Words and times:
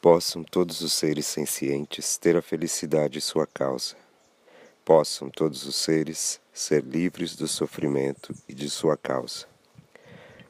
Possam 0.00 0.42
todos 0.42 0.80
os 0.80 0.94
seres 0.94 1.26
sencientes 1.26 2.16
ter 2.16 2.34
a 2.34 2.40
felicidade 2.40 3.20
sua 3.20 3.46
causa. 3.46 3.94
Possam 4.82 5.28
todos 5.28 5.66
os 5.66 5.76
seres 5.76 6.40
ser 6.54 6.82
livres 6.82 7.36
do 7.36 7.46
sofrimento 7.46 8.34
e 8.48 8.54
de 8.54 8.70
sua 8.70 8.96
causa. 8.96 9.46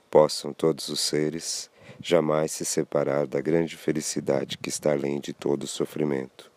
Possam 0.08 0.52
todos 0.52 0.88
os 0.88 1.00
seres 1.00 1.68
jamais 2.00 2.52
se 2.52 2.64
separar 2.64 3.26
da 3.26 3.40
grande 3.40 3.76
felicidade 3.76 4.56
que 4.56 4.68
está 4.68 4.92
além 4.92 5.18
de 5.18 5.32
todo 5.32 5.66
sofrimento. 5.66 6.48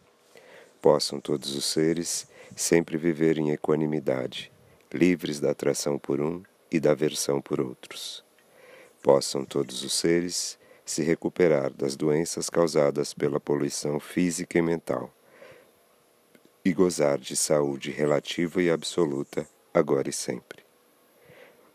Possam 0.80 1.20
todos 1.20 1.55
os 1.55 1.66
seres 1.66 2.27
sempre 2.55 2.95
viver 2.95 3.39
em 3.39 3.49
equanimidade, 3.49 4.52
livres 4.94 5.39
da 5.39 5.49
atração 5.49 5.98
por 5.98 6.21
um 6.21 6.44
e 6.71 6.80
da 6.80 6.91
aversão 6.91 7.41
por 7.41 7.59
outros. 7.59 8.23
Possam 9.02 9.44
todos 9.44 9.84
os 9.84 9.94
seres 9.94 10.62
se 10.93 11.02
recuperar 11.02 11.73
das 11.73 11.95
doenças 11.95 12.49
causadas 12.49 13.13
pela 13.13 13.39
poluição 13.39 13.99
física 13.99 14.59
e 14.59 14.61
mental 14.61 15.11
e 16.63 16.71
gozar 16.71 17.17
de 17.17 17.35
saúde 17.35 17.89
relativa 17.89 18.61
e 18.61 18.70
absoluta 18.70 19.48
agora 19.73 20.07
e 20.07 20.13
sempre. 20.13 20.63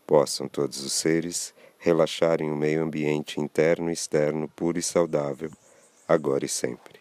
Possam 0.07 0.47
todos 0.47 0.81
os 0.81 0.93
seres 0.93 1.53
relaxar 1.77 2.41
em 2.41 2.49
um 2.49 2.55
meio 2.55 2.81
ambiente 2.81 3.41
interno 3.41 3.89
e 3.89 3.93
externo 3.93 4.47
puro 4.47 4.79
e 4.79 4.81
saudável 4.81 5.51
agora 6.07 6.45
e 6.45 6.49
sempre. 6.49 6.99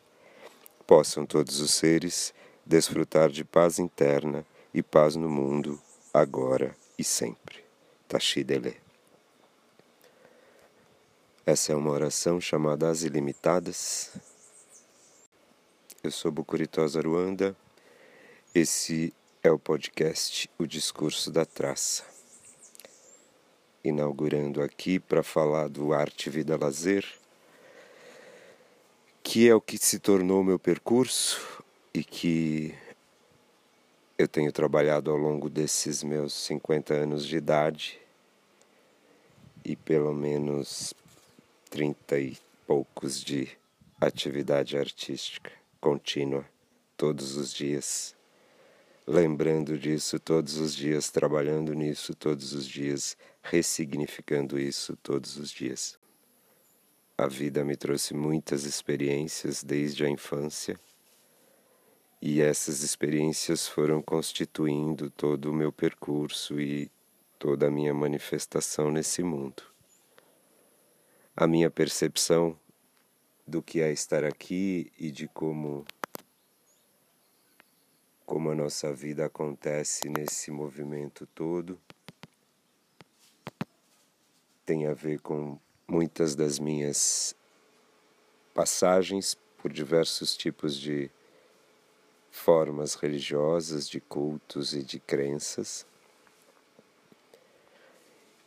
Possam 0.87 1.24
todos 1.24 1.60
os 1.60 1.73
seres 1.73 2.34
desfrutar 2.66 3.30
de 3.30 3.45
paz 3.45 3.78
interna 3.78 4.45
e 4.74 4.82
paz 4.82 5.14
no 5.14 5.28
mundo 5.28 5.80
agora 6.12 6.76
e 6.98 7.04
sempre. 7.04 7.65
Tashi 8.09 8.43
Dele. 8.43 8.87
Essa 11.51 11.73
é 11.73 11.74
uma 11.74 11.93
oração 11.93 12.38
chamada 12.38 12.91
As 12.91 13.04
Ilimitadas. 13.04 14.13
Eu 16.05 16.10
sou 16.10 16.30
Bucuritosa 16.30 17.01
Ruanda. 17.01 17.57
Esse 18.55 19.15
é 19.43 19.51
o 19.51 19.59
podcast 19.59 20.51
O 20.59 20.66
Discurso 20.66 21.30
da 21.30 21.46
Traça. 21.46 22.05
Inaugurando 23.82 24.60
aqui 24.60 25.01
para 25.01 25.23
falar 25.23 25.71
do 25.71 25.95
Arte 25.95 26.29
Vida 26.29 26.55
Lazer, 26.55 27.07
que 29.23 29.49
é 29.49 29.55
o 29.55 29.60
que 29.62 29.79
se 29.79 29.99
tornou 29.99 30.45
meu 30.45 30.59
percurso 30.59 31.65
e 31.95 32.05
que 32.05 32.74
eu 34.18 34.29
tenho 34.29 34.52
trabalhado 34.52 35.10
ao 35.10 35.16
longo 35.16 35.49
desses 35.49 36.02
meus 36.02 36.35
50 36.35 36.93
anos 36.93 37.27
de 37.27 37.38
idade 37.38 37.99
e 39.65 39.74
pelo 39.74 40.12
menos 40.12 40.93
trinta 41.69 42.19
e 42.19 42.37
poucos 42.66 43.23
de 43.23 43.47
atividade 44.01 44.79
artística 44.79 45.52
contínua 45.79 46.49
todos 46.97 47.37
os 47.37 47.52
dias, 47.52 48.16
lembrando 49.07 49.79
disso 49.79 50.19
todos 50.19 50.57
os 50.57 50.74
dias, 50.74 51.11
trabalhando 51.11 51.74
nisso 51.74 52.15
todos 52.15 52.55
os 52.55 52.66
dias, 52.66 53.19
ressignificando 53.43 54.59
isso 54.59 54.96
todos 54.96 55.37
os 55.37 55.51
dias. 55.51 55.99
A 57.19 57.27
vida 57.27 57.63
me 57.63 57.77
trouxe 57.77 58.15
muitas 58.15 58.65
experiências 58.65 59.63
desde 59.63 60.07
a 60.07 60.09
infância 60.09 60.80
e 62.21 62.41
essas 62.41 62.83
experiências 62.83 63.69
foram 63.69 64.00
constituindo 64.00 65.11
todo 65.11 65.50
o 65.50 65.55
meu 65.55 65.71
percurso 65.71 66.59
e 66.59 66.91
toda 67.39 67.69
a 67.69 67.71
minha 67.71 67.93
manifestação 67.93 68.91
nesse 68.91 69.22
mundo 69.22 69.78
a 71.41 71.47
minha 71.47 71.71
percepção 71.71 72.59
do 73.47 73.62
que 73.62 73.81
é 73.81 73.93
estar 73.93 74.25
aqui 74.25 74.93
e 74.99 75.12
de 75.12 75.28
como 75.28 75.84
como 78.26 78.50
a 78.50 78.56
nossa 78.56 78.93
vida 78.93 79.26
acontece 79.26 80.09
nesse 80.09 80.50
movimento 80.50 81.28
todo 81.28 81.81
tem 84.66 84.88
a 84.88 84.93
ver 84.93 85.21
com 85.21 85.56
muitas 85.87 86.34
das 86.34 86.59
minhas 86.59 87.37
passagens 88.53 89.37
por 89.59 89.72
diversos 89.72 90.37
tipos 90.37 90.77
de 90.77 91.09
formas 92.32 92.97
religiosas, 92.97 93.88
de 93.88 94.00
cultos 94.00 94.75
e 94.75 94.82
de 94.82 94.98
crenças. 94.98 95.87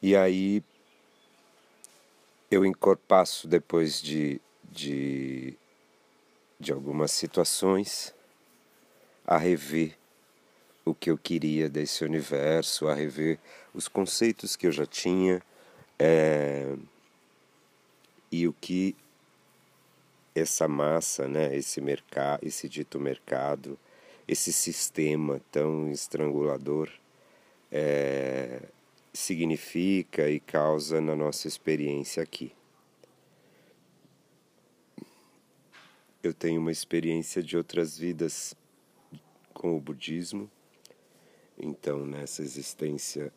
E 0.02 0.16
aí 0.16 0.64
eu 2.52 2.66
encorpaço 2.66 3.48
depois 3.48 4.02
de, 4.02 4.42
de, 4.70 5.58
de 6.60 6.74
algumas 6.74 7.12
situações 7.12 8.14
a 9.26 9.38
rever 9.38 9.98
o 10.84 10.94
que 10.94 11.10
eu 11.10 11.18
queria 11.18 11.70
desse 11.70 12.04
universo, 12.04 12.90
a 12.90 12.94
rever 12.94 13.40
os 13.74 13.88
conceitos 13.88 14.58
que 14.58 14.68
eu 14.68 14.72
já 14.72 14.86
tinha 14.86 15.42
é, 15.98 16.76
e 18.30 18.46
o 18.46 18.54
que 18.54 18.98
essa 20.36 20.68
massa, 20.68 21.30
né, 21.30 21.56
esse 21.56 21.80
mercado, 21.80 22.46
esse 22.46 22.68
dito 22.68 23.00
mercado, 23.00 23.80
esse 24.28 24.52
sistema 24.52 25.40
tão 25.52 25.90
estrangulador 25.90 26.90
é, 27.72 28.62
significa 29.14 30.30
e 30.30 30.40
causa 30.40 31.02
na 31.02 31.16
nossa 31.16 31.48
experiência 31.48 32.24
aqui. 32.24 32.54
Eu 36.24 36.34
tenho 36.34 36.62
uma 36.62 36.72
experiência 36.72 37.42
de 37.42 37.58
outras 37.58 37.98
vidas 37.98 38.56
com 39.54 39.76
o 39.76 39.80
budismo, 39.80 40.50
então 41.58 42.06
nessa 42.06 42.42
existência 42.42 43.34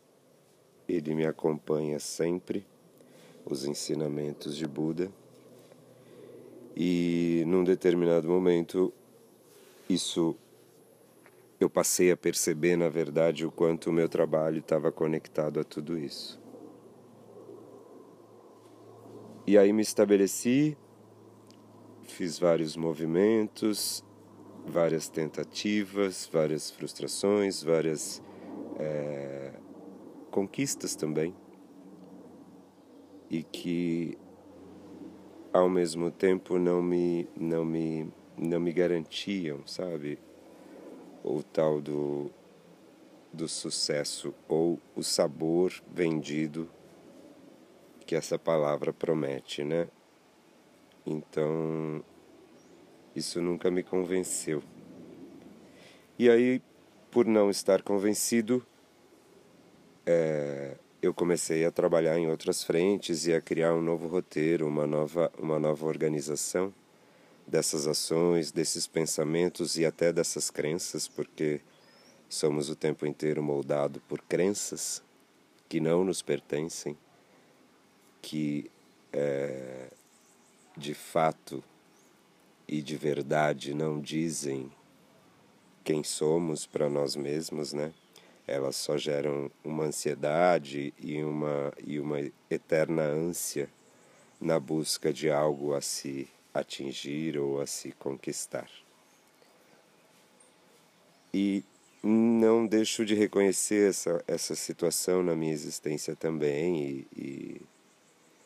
ele 0.86 1.14
me 1.14 1.24
acompanha 1.24 1.98
sempre, 1.98 2.66
os 3.44 3.64
ensinamentos 3.64 4.56
de 4.56 4.66
Buda, 4.66 5.10
e 6.76 7.42
num 7.46 7.64
determinado 7.64 8.28
momento 8.28 8.92
isso 9.88 10.36
eu 11.60 11.70
passei 11.70 12.10
a 12.10 12.16
perceber, 12.16 12.76
na 12.76 12.88
verdade, 12.88 13.46
o 13.46 13.50
quanto 13.50 13.90
o 13.90 13.92
meu 13.92 14.08
trabalho 14.08 14.58
estava 14.58 14.90
conectado 14.90 15.60
a 15.60 15.64
tudo 15.64 15.98
isso. 15.98 16.40
E 19.46 19.58
aí 19.58 19.72
me 19.72 19.82
estabeleci, 19.82 20.76
fiz 22.02 22.38
vários 22.38 22.76
movimentos, 22.76 24.02
várias 24.66 25.08
tentativas, 25.08 26.28
várias 26.32 26.70
frustrações, 26.70 27.62
várias 27.62 28.22
é, 28.78 29.52
conquistas 30.30 30.96
também. 30.96 31.34
E 33.30 33.42
que 33.42 34.16
ao 35.52 35.68
mesmo 35.68 36.10
tempo 36.10 36.58
não 36.58 36.82
me 36.82 37.28
não 37.36 37.64
me 37.64 38.08
não 38.36 38.58
me 38.60 38.72
garantiam, 38.72 39.66
sabe? 39.66 40.18
O 41.24 41.42
tal 41.42 41.80
do, 41.80 42.30
do 43.32 43.48
sucesso 43.48 44.34
ou 44.46 44.78
o 44.94 45.02
sabor 45.02 45.72
vendido 45.92 46.68
que 48.06 48.14
essa 48.14 48.38
palavra 48.38 48.92
promete, 48.92 49.64
né? 49.64 49.88
Então, 51.06 52.04
isso 53.16 53.40
nunca 53.40 53.70
me 53.70 53.82
convenceu. 53.82 54.62
E 56.18 56.28
aí, 56.28 56.60
por 57.10 57.24
não 57.24 57.48
estar 57.48 57.82
convencido, 57.82 58.64
é, 60.04 60.76
eu 61.00 61.14
comecei 61.14 61.64
a 61.64 61.70
trabalhar 61.70 62.18
em 62.18 62.28
outras 62.28 62.62
frentes 62.62 63.26
e 63.26 63.32
a 63.32 63.40
criar 63.40 63.74
um 63.74 63.80
novo 63.80 64.06
roteiro, 64.06 64.66
uma 64.66 64.86
nova, 64.86 65.32
uma 65.38 65.58
nova 65.58 65.86
organização 65.86 66.72
dessas 67.46 67.86
ações, 67.86 68.50
desses 68.50 68.86
pensamentos 68.86 69.76
e 69.76 69.84
até 69.84 70.12
dessas 70.12 70.50
crenças, 70.50 71.06
porque 71.08 71.60
somos 72.28 72.70
o 72.70 72.76
tempo 72.76 73.06
inteiro 73.06 73.42
moldados 73.42 74.02
por 74.08 74.20
crenças 74.22 75.02
que 75.68 75.80
não 75.80 76.04
nos 76.04 76.22
pertencem, 76.22 76.96
que 78.22 78.70
é, 79.12 79.90
de 80.76 80.94
fato 80.94 81.62
e 82.66 82.80
de 82.80 82.96
verdade 82.96 83.74
não 83.74 84.00
dizem 84.00 84.70
quem 85.84 86.02
somos 86.02 86.66
para 86.66 86.88
nós 86.88 87.14
mesmos, 87.14 87.72
né? 87.72 87.92
Elas 88.46 88.76
só 88.76 88.96
geram 88.96 89.50
uma 89.62 89.84
ansiedade 89.84 90.92
e 90.98 91.22
uma, 91.22 91.72
e 91.82 91.98
uma 92.00 92.20
eterna 92.50 93.02
ânsia 93.02 93.68
na 94.40 94.58
busca 94.58 95.12
de 95.12 95.30
algo 95.30 95.74
a 95.74 95.80
se 95.80 96.28
atingir 96.54 97.36
ou 97.36 97.60
a 97.60 97.66
se 97.66 97.92
conquistar. 97.92 98.70
E 101.32 101.64
não 102.00 102.66
deixo 102.66 103.04
de 103.04 103.14
reconhecer 103.14 103.90
essa, 103.90 104.22
essa 104.28 104.54
situação 104.54 105.22
na 105.22 105.34
minha 105.34 105.52
existência 105.52 106.14
também 106.14 106.78
e, 106.78 107.06
e, 107.16 107.62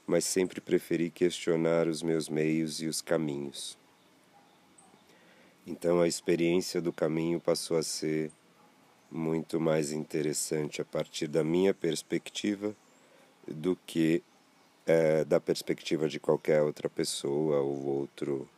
mas 0.06 0.24
sempre 0.24 0.60
preferi 0.60 1.10
questionar 1.10 1.86
os 1.86 2.02
meus 2.02 2.28
meios 2.28 2.80
e 2.80 2.86
os 2.86 3.02
caminhos. 3.02 3.76
Então 5.66 6.00
a 6.00 6.08
experiência 6.08 6.80
do 6.80 6.92
caminho 6.92 7.38
passou 7.38 7.76
a 7.76 7.82
ser 7.82 8.30
muito 9.10 9.60
mais 9.60 9.92
interessante 9.92 10.80
a 10.80 10.84
partir 10.84 11.26
da 11.26 11.44
minha 11.44 11.74
perspectiva 11.74 12.74
do 13.46 13.76
que 13.86 14.22
é, 14.88 15.22
da 15.22 15.38
perspectiva 15.38 16.08
de 16.08 16.18
qualquer 16.18 16.62
outra 16.62 16.88
pessoa 16.88 17.60
ou 17.60 17.84
outro 17.84 18.48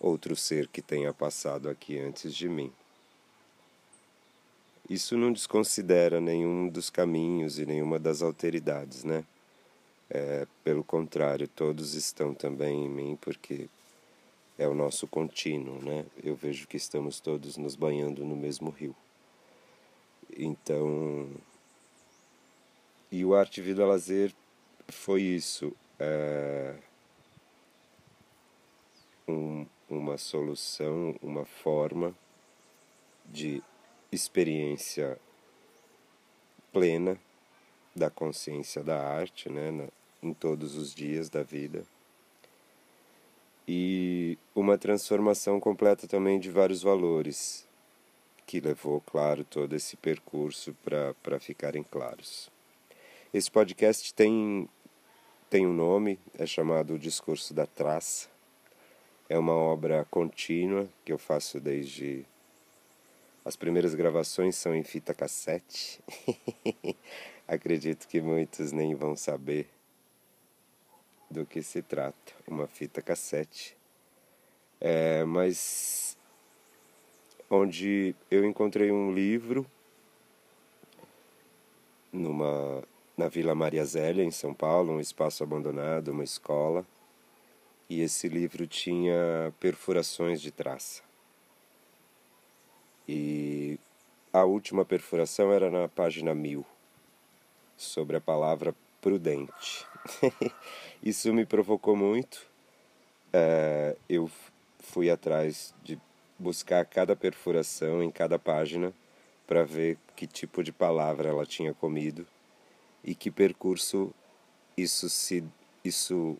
outro 0.00 0.34
ser 0.34 0.68
que 0.68 0.80
tenha 0.80 1.12
passado 1.12 1.68
aqui 1.68 1.98
antes 1.98 2.34
de 2.34 2.48
mim. 2.48 2.72
Isso 4.88 5.16
não 5.16 5.32
desconsidera 5.32 6.20
nenhum 6.20 6.68
dos 6.68 6.90
caminhos 6.90 7.58
e 7.58 7.66
nenhuma 7.66 7.98
das 7.98 8.22
alteridades, 8.22 9.04
né? 9.04 9.24
É, 10.08 10.46
pelo 10.62 10.84
contrário, 10.84 11.48
todos 11.48 11.94
estão 11.94 12.32
também 12.34 12.84
em 12.84 12.88
mim, 12.88 13.18
porque 13.20 13.68
é 14.58 14.68
o 14.68 14.74
nosso 14.74 15.06
contínuo, 15.06 15.82
né? 15.82 16.06
Eu 16.22 16.36
vejo 16.36 16.68
que 16.68 16.76
estamos 16.76 17.18
todos 17.18 17.56
nos 17.56 17.74
banhando 17.74 18.24
no 18.24 18.36
mesmo 18.36 18.70
rio. 18.70 18.94
Então, 20.38 21.28
e 23.10 23.24
o 23.24 23.34
Arte 23.34 23.60
Vida 23.60 23.84
Lazer 23.84 24.32
foi 24.88 25.22
isso. 25.22 25.72
É, 25.98 26.74
um, 29.28 29.66
uma 29.88 30.18
solução, 30.18 31.14
uma 31.22 31.44
forma 31.44 32.14
de 33.24 33.62
experiência 34.12 35.18
plena 36.72 37.18
da 37.94 38.10
consciência 38.10 38.84
da 38.84 39.02
arte, 39.02 39.48
né, 39.48 39.88
em 40.22 40.32
todos 40.34 40.74
os 40.74 40.94
dias 40.94 41.28
da 41.30 41.42
vida. 41.42 41.84
E 43.66 44.38
uma 44.54 44.78
transformação 44.78 45.58
completa 45.58 46.06
também 46.06 46.38
de 46.38 46.50
vários 46.50 46.82
valores, 46.82 47.66
que 48.46 48.60
levou, 48.60 49.00
claro, 49.00 49.44
todo 49.44 49.74
esse 49.74 49.96
percurso 49.96 50.76
para 50.84 51.40
ficarem 51.40 51.82
claros. 51.82 52.48
Esse 53.34 53.50
podcast 53.50 54.14
tem, 54.14 54.68
tem 55.48 55.66
um 55.66 55.72
nome, 55.72 56.18
é 56.38 56.44
chamado 56.44 56.94
O 56.94 56.98
Discurso 56.98 57.54
da 57.54 57.66
Traça. 57.66 58.28
É 59.28 59.38
uma 59.38 59.54
obra 59.54 60.04
contínua 60.10 60.88
que 61.04 61.12
eu 61.12 61.18
faço 61.18 61.60
desde 61.60 62.24
as 63.44 63.54
primeiras 63.54 63.94
gravações 63.94 64.56
são 64.56 64.74
em 64.74 64.82
fita 64.82 65.14
cassete. 65.14 66.00
Acredito 67.46 68.08
que 68.08 68.20
muitos 68.20 68.72
nem 68.72 68.92
vão 68.94 69.14
saber 69.14 69.68
do 71.30 71.46
que 71.46 71.62
se 71.62 71.80
trata, 71.80 72.32
uma 72.46 72.66
fita 72.66 73.00
cassete. 73.00 73.76
É, 74.80 75.24
mas 75.24 76.18
onde 77.48 78.16
eu 78.30 78.44
encontrei 78.44 78.90
um 78.90 79.12
livro 79.14 79.64
numa 82.12 82.82
na 83.16 83.28
Vila 83.28 83.54
Maria 83.54 83.84
Zélia, 83.84 84.22
em 84.22 84.30
São 84.30 84.52
Paulo, 84.52 84.92
um 84.92 85.00
espaço 85.00 85.42
abandonado, 85.42 86.08
uma 86.08 86.24
escola. 86.24 86.84
E 87.88 88.02
esse 88.02 88.28
livro 88.28 88.66
tinha 88.66 89.54
perfurações 89.58 90.40
de 90.40 90.50
traça. 90.50 91.02
E 93.08 93.78
a 94.32 94.44
última 94.44 94.84
perfuração 94.84 95.52
era 95.52 95.70
na 95.70 95.88
página 95.88 96.34
1000, 96.34 96.64
sobre 97.76 98.16
a 98.16 98.20
palavra 98.20 98.74
prudente. 99.00 99.86
Isso 101.02 101.32
me 101.32 101.46
provocou 101.46 101.96
muito. 101.96 102.46
É, 103.32 103.96
eu 104.08 104.30
fui 104.80 105.08
atrás 105.08 105.72
de 105.82 105.98
buscar 106.38 106.84
cada 106.84 107.16
perfuração 107.16 108.02
em 108.02 108.10
cada 108.10 108.38
página 108.38 108.92
para 109.46 109.62
ver 109.62 109.96
que 110.14 110.26
tipo 110.26 110.62
de 110.62 110.72
palavra 110.72 111.28
ela 111.28 111.46
tinha 111.46 111.72
comido 111.72 112.26
e 113.06 113.14
que 113.14 113.30
percurso 113.30 114.12
isso 114.76 115.08
se 115.08 115.44
isso 115.84 116.36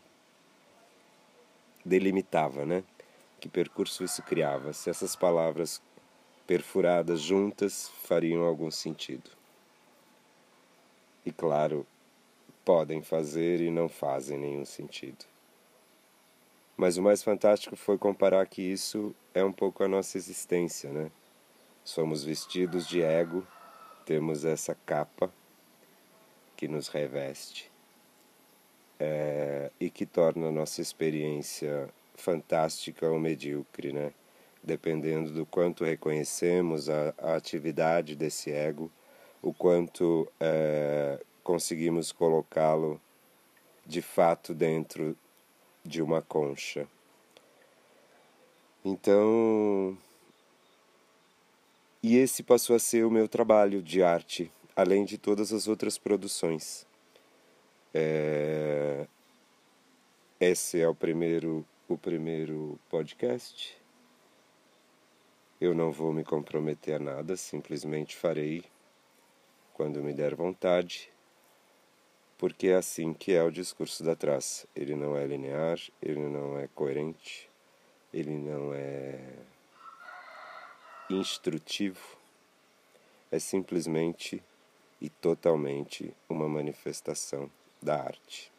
delimitava, 1.85 2.67
né? 2.67 2.83
Que 3.39 3.49
percurso 3.49 4.03
isso 4.03 4.21
criava? 4.25 4.73
Se 4.73 4.91
essas 4.91 5.15
palavras 5.15 5.81
perfuradas 6.45 7.21
juntas 7.21 7.89
fariam 8.03 8.43
algum 8.43 8.71
sentido. 8.71 9.31
E 11.25 11.31
claro, 11.31 11.87
podem 12.65 13.01
fazer 13.01 13.61
e 13.61 13.71
não 13.71 13.89
fazem 13.89 14.37
nenhum 14.37 14.65
sentido. 14.65 15.25
Mas 16.77 16.97
o 16.97 17.03
mais 17.03 17.23
fantástico 17.23 17.77
foi 17.77 17.97
comparar 17.97 18.45
que 18.47 18.61
isso 18.61 19.15
é 19.33 19.45
um 19.45 19.53
pouco 19.53 19.85
a 19.85 19.89
nossa 19.89 20.19
existência, 20.19 20.91
né? 20.91 21.11
Somos 21.85 22.25
vestidos 22.25 22.89
de 22.89 23.01
ego, 23.01 23.47
temos 24.05 24.45
essa 24.45 24.75
capa 24.75 25.33
que 26.57 26.67
nos 26.67 26.89
reveste 26.89 27.71
é, 28.99 29.71
e 29.79 29.91
que 29.91 30.07
torna 30.07 30.49
a 30.49 30.53
nossa 30.53 30.81
experiência 30.81 31.89
fantástica 32.15 33.09
ou 33.09 33.19
medíocre, 33.19 33.93
né? 33.93 34.13
dependendo 34.63 35.31
do 35.31 35.47
quanto 35.47 35.85
reconhecemos 35.85 36.89
a, 36.89 37.15
a 37.19 37.37
atividade 37.37 38.17
desse 38.17 38.51
ego, 38.51 38.91
o 39.41 39.55
quanto 39.55 40.27
é, 40.41 41.21
conseguimos 41.45 42.11
colocá-lo 42.11 43.01
de 43.87 44.03
fato 44.03 44.53
dentro 44.53 45.17
de 45.85 46.03
uma 46.03 46.21
concha. 46.21 46.89
Então, 48.85 49.97
e 52.03 52.17
esse 52.17 52.43
passou 52.43 52.75
a 52.75 52.79
ser 52.81 53.05
o 53.05 53.11
meu 53.11 53.29
trabalho 53.29 53.81
de 53.81 54.03
arte, 54.03 54.51
além 54.77 55.07
de 55.07 55.17
todas 55.17 55.55
as 55.55 55.67
outras 55.67 55.97
produções. 55.97 56.87
É... 57.95 59.07
Esse 60.39 60.79
é 60.79 60.87
o 60.87 60.95
primeiro, 60.95 61.67
o 61.89 61.97
primeiro 61.97 62.79
podcast. 62.91 63.75
Eu 65.59 65.75
não 65.75 65.91
vou 65.91 66.13
me 66.13 66.23
comprometer 66.23 66.97
a 66.97 66.99
nada, 66.99 67.39
simplesmente 67.39 68.15
farei 68.15 68.63
quando 69.73 70.03
me 70.03 70.13
der 70.13 70.35
vontade, 70.35 71.11
porque 72.37 72.69
é 72.69 72.75
assim 72.75 73.15
que 73.15 73.33
é 73.33 73.43
o 73.43 73.51
discurso 73.51 74.05
da 74.05 74.15
traça. 74.15 74.69
Ele 74.77 74.95
não 74.95 75.17
é 75.17 75.27
linear, 75.27 75.79
ele 76.03 76.21
não 76.21 76.59
é 76.59 76.69
coerente, 76.75 77.49
ele 78.13 78.37
não 78.37 78.75
é 78.75 79.19
instrutivo, 81.09 82.19
é 83.31 83.39
simplesmente 83.39 84.43
e 85.07 85.09
totalmente 85.09 86.13
uma 86.29 86.49
manifestação 86.49 87.49
da 87.81 88.03
arte. 88.03 88.53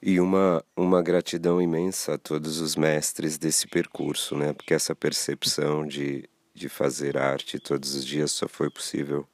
E 0.00 0.20
uma, 0.20 0.62
uma 0.76 1.02
gratidão 1.02 1.60
imensa 1.60 2.14
a 2.14 2.18
todos 2.18 2.60
os 2.60 2.76
mestres 2.76 3.38
desse 3.38 3.66
percurso, 3.66 4.36
né? 4.36 4.52
Porque 4.52 4.74
essa 4.74 4.94
percepção 4.94 5.86
de, 5.86 6.28
de 6.54 6.68
fazer 6.68 7.16
arte 7.16 7.58
todos 7.58 7.94
os 7.94 8.04
dias 8.04 8.30
só 8.30 8.46
foi 8.46 8.70
possível 8.70 9.26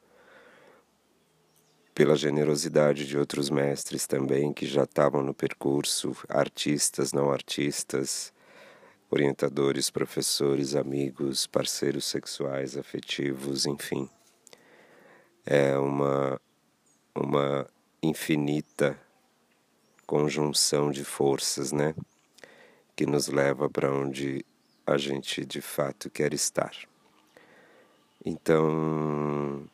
pela 1.93 2.17
generosidade 2.17 3.07
de 3.07 3.19
outros 3.19 3.51
mestres 3.51 4.07
também 4.07 4.53
que 4.53 4.67
já 4.67 4.85
estavam 4.85 5.23
no 5.23 5.35
percurso, 5.35 6.17
artistas, 6.29 7.13
não 7.13 7.31
artistas, 7.31 8.33
orientadores, 9.15 9.91
professores, 9.91 10.75
amigos, 10.75 11.47
parceiros 11.47 12.05
sexuais, 12.05 12.77
afetivos, 12.77 13.65
enfim. 13.65 14.11
É 15.47 15.79
uma, 15.79 16.41
uma 17.15 17.71
infinita 18.03 18.99
conjunção 20.05 20.91
de 20.91 21.05
forças, 21.05 21.71
né? 21.71 21.95
Que 22.97 23.07
nos 23.07 23.29
leva 23.29 23.71
para 23.71 23.93
onde 23.93 24.45
a 24.85 24.99
gente 24.99 25.47
de 25.47 25.61
fato 25.61 26.11
quer 26.11 26.35
estar. 26.35 26.75
Então, 28.25 29.65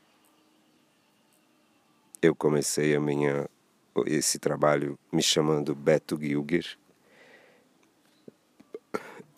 eu 2.21 2.35
comecei 2.35 2.95
a 2.95 3.01
minha 3.01 3.49
esse 4.07 4.39
trabalho 4.39 4.99
me 5.11 5.23
chamando 5.23 5.75
Beto 5.75 6.19
Gilger 6.21 6.79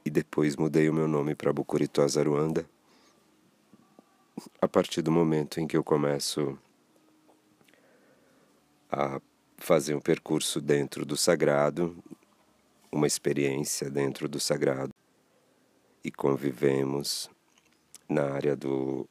e 0.04 0.10
depois 0.10 0.56
mudei 0.56 0.88
o 0.88 0.94
meu 0.94 1.06
nome 1.06 1.34
para 1.34 1.52
Bucuritosa 1.52 2.20
Aruanda 2.20 2.68
a 4.60 4.66
partir 4.66 5.02
do 5.02 5.12
momento 5.12 5.60
em 5.60 5.66
que 5.66 5.76
eu 5.76 5.84
começo 5.84 6.58
a 8.90 9.20
fazer 9.56 9.94
um 9.94 10.00
percurso 10.00 10.60
dentro 10.60 11.04
do 11.06 11.16
sagrado, 11.16 11.96
uma 12.90 13.06
experiência 13.06 13.88
dentro 13.90 14.28
do 14.28 14.40
sagrado 14.40 14.92
e 16.04 16.10
convivemos 16.10 17.30
na 18.08 18.24
área 18.32 18.56
do, 18.56 19.08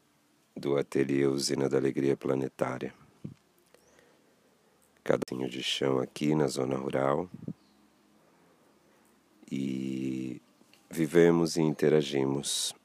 do 0.56 0.78
ateliê 0.78 1.26
Usina 1.26 1.70
da 1.70 1.78
Alegria 1.78 2.18
Planetária. 2.18 2.94
cadinho 5.04 5.50
de 5.50 5.64
chão 5.64 6.00
aqui 6.00 6.36
na 6.36 6.48
zona 6.48 6.76
rural 6.76 7.30
e 9.50 10.11
vivemos 10.92 11.56
e 11.56 11.62
interagimos 11.62 12.76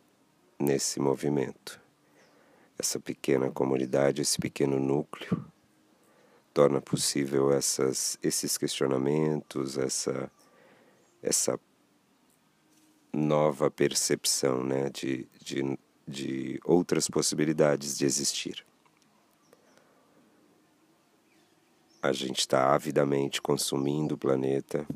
nesse 0.59 1.01
movimento. 1.01 1.81
Essa 2.79 3.01
pequena 3.01 3.51
comunidade, 3.51 4.23
esse 4.23 4.39
pequeno 4.39 4.79
núcleo, 4.79 5.45
torna 6.55 6.81
possível 6.81 7.53
essas, 7.53 8.17
esses 8.23 8.57
questionamentos, 8.57 9.77
essa, 9.77 10.31
essa 11.21 11.59
nova 13.13 13.71
percepção 13.71 14.63
né, 14.63 14.89
de, 14.89 15.29
de, 15.43 15.79
de 16.07 16.61
outras 16.65 17.09
possibilidades 17.09 17.99
de 17.99 18.05
existir. 18.05 18.65
A 22.01 22.13
gente 22.13 22.39
está 22.39 22.73
avidamente 22.73 23.43
consumindo 23.43 24.15
o 24.15 24.19
planeta 24.19 24.87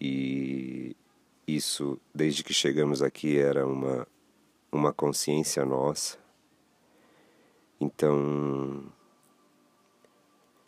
e 0.00 0.96
isso, 1.46 2.00
desde 2.14 2.44
que 2.44 2.54
chegamos 2.54 3.02
aqui, 3.02 3.38
era 3.38 3.66
uma, 3.66 4.06
uma 4.70 4.92
consciência 4.92 5.64
nossa. 5.64 6.18
Então, 7.80 8.92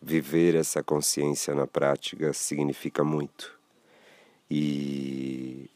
viver 0.02 0.54
essa 0.54 0.82
consciência 0.82 1.54
na 1.54 1.66
prática 1.66 2.32
significa 2.32 3.04
muito. 3.04 3.58
E, 4.50 5.70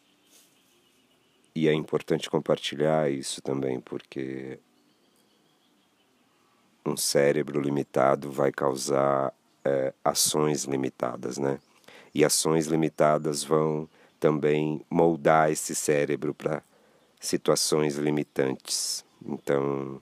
e 1.55 1.69
é 1.69 1.73
importante 1.73 2.29
compartilhar 2.29 3.11
isso 3.11 3.41
também, 3.41 3.81
porque 3.81 4.59
um 6.85 6.97
cérebro 6.97 7.61
limitado 7.61 8.31
vai 8.31 8.51
causar 8.51 9.33
é, 9.65 9.95
ações 10.05 10.65
limitadas, 10.65 11.39
né? 11.39 11.61
E 12.15 12.25
ações 12.25 12.67
limitadas 12.67 13.45
vão 13.45 13.89
também 14.19 14.85
moldar 14.91 15.51
esse 15.51 15.75
cérebro 15.75 16.35
para 16.35 16.63
situações 17.21 17.97
limitantes. 17.97 19.05
Então, 19.25 20.01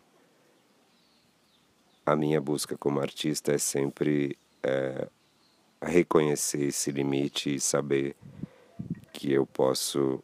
a 2.05 2.15
minha 2.15 2.41
busca 2.41 2.77
como 2.77 3.01
artista 3.01 3.53
é 3.53 3.59
sempre 3.59 4.39
é, 4.63 5.09
reconhecer 5.83 6.67
esse 6.67 6.91
limite 6.91 7.55
e 7.55 7.61
saber 7.61 8.15
que 9.13 9.33
eu 9.33 9.47
posso 9.47 10.23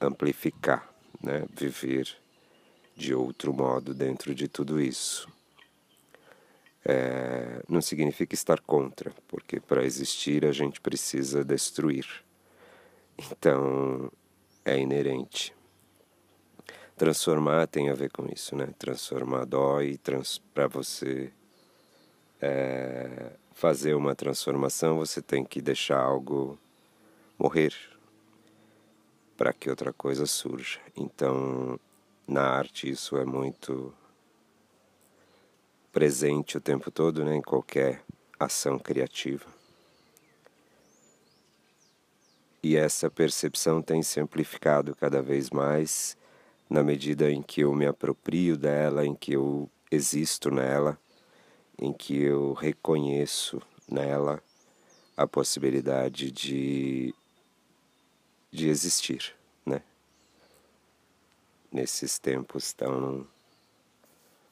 amplificar, 0.00 0.88
né? 1.22 1.44
viver 1.50 2.16
de 2.94 3.14
outro 3.14 3.52
modo 3.52 3.94
dentro 3.94 4.34
de 4.34 4.48
tudo 4.48 4.80
isso. 4.80 5.28
É, 6.84 7.62
não 7.68 7.82
significa 7.82 8.34
estar 8.34 8.60
contra, 8.60 9.12
porque 9.26 9.60
para 9.60 9.84
existir 9.84 10.46
a 10.46 10.52
gente 10.52 10.80
precisa 10.80 11.44
destruir. 11.44 12.06
Então 13.18 14.10
é 14.64 14.78
inerente. 14.78 15.54
Transformar 16.96 17.66
tem 17.66 17.90
a 17.90 17.94
ver 17.94 18.10
com 18.10 18.26
isso, 18.26 18.56
né? 18.56 18.68
Transformar 18.78 19.44
dói, 19.44 19.96
trans, 19.98 20.38
para 20.52 20.66
você 20.66 21.32
é, 22.40 23.32
fazer 23.52 23.94
uma 23.94 24.14
transformação, 24.14 24.98
você 24.98 25.20
tem 25.20 25.44
que 25.44 25.60
deixar 25.60 26.00
algo 26.00 26.58
morrer 27.38 27.72
para 29.36 29.52
que 29.52 29.70
outra 29.70 29.92
coisa 29.92 30.26
surja. 30.26 30.80
Então, 30.96 31.78
na 32.26 32.42
arte 32.42 32.90
isso 32.90 33.16
é 33.16 33.24
muito 33.24 33.94
presente 35.92 36.56
o 36.56 36.60
tempo 36.60 36.90
todo, 36.90 37.24
né, 37.24 37.36
em 37.36 37.42
qualquer 37.42 38.02
ação 38.38 38.78
criativa. 38.78 39.57
E 42.62 42.76
essa 42.76 43.08
percepção 43.08 43.80
tem 43.80 44.02
se 44.02 44.20
amplificado 44.20 44.94
cada 44.94 45.22
vez 45.22 45.50
mais 45.50 46.16
na 46.68 46.82
medida 46.82 47.30
em 47.30 47.40
que 47.40 47.62
eu 47.62 47.72
me 47.72 47.86
aproprio 47.86 48.56
dela, 48.56 49.06
em 49.06 49.14
que 49.14 49.32
eu 49.32 49.70
existo 49.90 50.50
nela, 50.50 50.98
em 51.78 51.92
que 51.92 52.16
eu 52.16 52.52
reconheço 52.52 53.62
nela 53.88 54.42
a 55.16 55.26
possibilidade 55.26 56.30
de, 56.30 57.14
de 58.50 58.68
existir, 58.68 59.34
né? 59.64 59.82
Nesses 61.72 62.18
tempos 62.18 62.72
tão 62.72 63.26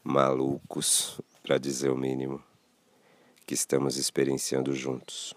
malucos, 0.02 1.20
para 1.42 1.58
dizer 1.58 1.90
o 1.90 1.96
mínimo, 1.96 2.42
que 3.44 3.54
estamos 3.54 3.96
experienciando 3.96 4.74
juntos. 4.74 5.34